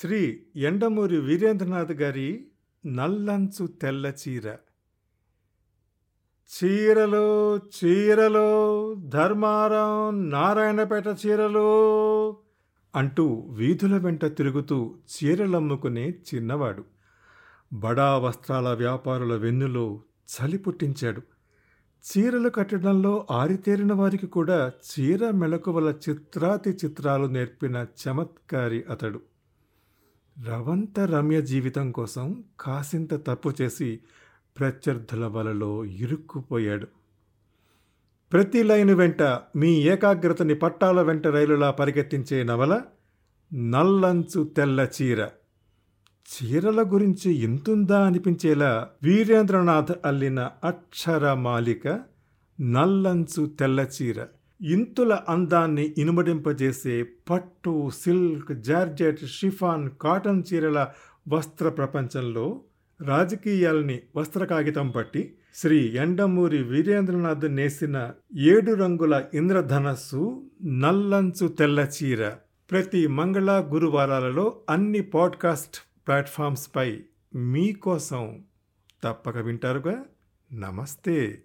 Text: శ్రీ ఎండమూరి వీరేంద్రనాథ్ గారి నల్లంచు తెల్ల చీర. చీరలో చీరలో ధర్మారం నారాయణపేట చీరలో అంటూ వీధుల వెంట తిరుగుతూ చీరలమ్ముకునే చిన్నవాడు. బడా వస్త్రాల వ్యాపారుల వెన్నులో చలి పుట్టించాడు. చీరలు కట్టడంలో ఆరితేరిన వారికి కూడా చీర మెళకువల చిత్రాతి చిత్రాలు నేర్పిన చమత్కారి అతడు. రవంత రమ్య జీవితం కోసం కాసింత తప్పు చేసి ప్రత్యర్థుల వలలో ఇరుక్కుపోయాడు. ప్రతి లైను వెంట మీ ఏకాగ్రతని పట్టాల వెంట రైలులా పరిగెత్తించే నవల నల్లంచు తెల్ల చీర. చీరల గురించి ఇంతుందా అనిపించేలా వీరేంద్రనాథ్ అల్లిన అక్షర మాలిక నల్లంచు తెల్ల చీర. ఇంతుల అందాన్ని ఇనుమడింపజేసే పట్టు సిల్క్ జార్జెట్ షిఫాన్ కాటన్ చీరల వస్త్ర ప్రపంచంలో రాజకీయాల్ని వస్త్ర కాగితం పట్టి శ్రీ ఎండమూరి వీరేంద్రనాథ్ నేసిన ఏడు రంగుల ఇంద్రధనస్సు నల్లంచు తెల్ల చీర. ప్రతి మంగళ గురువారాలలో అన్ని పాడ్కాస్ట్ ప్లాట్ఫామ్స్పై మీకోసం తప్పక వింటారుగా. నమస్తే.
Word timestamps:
శ్రీ 0.00 0.46
ఎండమూరి 0.56 1.20
వీరేంద్రనాథ్ 1.20 1.92
గారి 1.92 2.46
నల్లంచు 2.86 3.66
తెల్ల 3.66 4.06
చీర. 4.06 4.56
చీరలో 6.48 7.56
చీరలో 7.56 8.48
ధర్మారం 8.94 10.30
నారాయణపేట 10.30 11.06
చీరలో 11.06 11.66
అంటూ 12.96 13.46
వీధుల 13.50 13.96
వెంట 13.96 14.24
తిరుగుతూ 14.24 14.94
చీరలమ్ముకునే 15.06 16.08
చిన్నవాడు. 16.08 16.84
బడా 17.72 18.18
వస్త్రాల 18.18 18.68
వ్యాపారుల 18.68 19.36
వెన్నులో 19.36 20.02
చలి 20.26 20.58
పుట్టించాడు. 20.58 21.22
చీరలు 22.04 22.48
కట్టడంలో 22.48 23.26
ఆరితేరిన 23.30 23.92
వారికి 23.92 24.26
కూడా 24.26 24.72
చీర 24.92 25.30
మెళకువల 25.30 25.94
చిత్రాతి 26.08 26.70
చిత్రాలు 26.70 27.26
నేర్పిన 27.26 27.86
చమత్కారి 28.08 28.84
అతడు. 28.90 29.20
రవంత 30.44 31.00
రమ్య 31.00 31.42
జీవితం 31.42 31.92
కోసం 31.92 32.44
కాసింత 32.60 33.14
తప్పు 33.14 33.52
చేసి 33.62 34.00
ప్రత్యర్థుల 34.58 35.26
వలలో 35.26 35.84
ఇరుక్కుపోయాడు. 35.84 36.86
ప్రతి 38.32 38.62
లైను 38.62 38.94
వెంట 38.94 39.22
మీ 39.56 39.68
ఏకాగ్రతని 39.68 40.54
పట్టాల 40.54 41.02
వెంట 41.02 41.26
రైలులా 41.26 41.70
పరిగెత్తించే 41.70 42.42
నవల 42.42 42.82
నల్లంచు 43.54 44.44
తెల్ల 44.44 44.88
చీర. 45.02 45.28
చీరల 46.26 46.82
గురించి 46.82 47.34
ఇంతుందా 47.34 48.06
అనిపించేలా 48.06 48.88
వీరేంద్రనాథ్ 49.02 49.92
అల్లిన 50.04 50.50
అక్షర 50.64 51.34
మాలిక 51.34 52.00
నల్లంచు 52.60 53.46
తెల్ల 53.46 53.80
చీర. 53.80 54.26
ఇంతుల 54.62 55.18
అందాన్ని 55.28 55.94
ఇనుమడింపజేసే 55.98 57.06
పట్టు 57.30 57.90
సిల్క్ 57.90 58.52
జార్జెట్ 58.52 59.24
షిఫాన్ 59.26 59.90
కాటన్ 60.00 60.42
చీరల 60.52 60.88
వస్త్ర 61.28 61.68
ప్రపంచంలో 61.68 62.60
రాజకీయాల్ని 63.00 64.00
వస్త్ర 64.16 64.44
కాగితం 64.44 64.90
పట్టి 64.90 65.34
శ్రీ 65.54 65.78
ఎండమూరి 65.78 66.62
వీరేంద్రనాథ్ 66.62 67.54
నేసిన 67.54 68.12
ఏడు 68.38 68.72
రంగుల 68.72 69.24
ఇంద్రధనస్సు 69.34 70.50
నల్లంచు 70.64 71.48
తెల్ల 71.48 71.88
చీర. 72.02 72.30
ప్రతి 72.70 73.06
మంగళ 73.06 73.68
గురువారాలలో 73.72 74.60
అన్ని 74.70 75.00
పాడ్కాస్ట్ 75.00 75.76
ప్లాట్ఫామ్స్పై 76.06 77.00
మీకోసం 77.34 78.44
తప్పక 79.04 79.38
వింటారుగా. 79.38 80.04
నమస్తే. 80.52 81.42